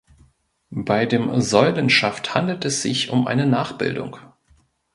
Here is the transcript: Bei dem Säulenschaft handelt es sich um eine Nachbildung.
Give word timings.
Bei 0.71 1.05
dem 1.05 1.41
Säulenschaft 1.41 2.33
handelt 2.33 2.65
es 2.65 2.81
sich 2.81 3.11
um 3.11 3.27
eine 3.27 3.45
Nachbildung. 3.45 4.17